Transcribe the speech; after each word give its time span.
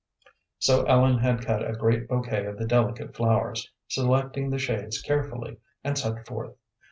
So 0.57 0.81
Ellen 0.85 1.19
had 1.19 1.45
cut 1.45 1.63
a 1.63 1.73
great 1.75 2.07
bouquet 2.07 2.47
of 2.47 2.57
the 2.57 2.65
delicate 2.65 3.15
flowers, 3.15 3.71
selecting 3.87 4.49
the 4.49 4.57
shades 4.57 4.99
carefully, 4.99 5.57
and 5.83 5.95
set 5.95 6.25
forth. 6.25 6.55